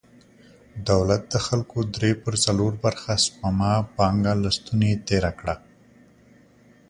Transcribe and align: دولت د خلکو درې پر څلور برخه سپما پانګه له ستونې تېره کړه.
دولت 0.89 1.21
د 1.33 1.35
خلکو 1.47 1.77
درې 1.95 2.11
پر 2.23 2.33
څلور 2.45 2.71
برخه 2.85 3.11
سپما 3.25 3.73
پانګه 3.95 4.33
له 4.43 4.49
ستونې 4.57 4.91
تېره 5.07 5.31
کړه. 5.39 5.55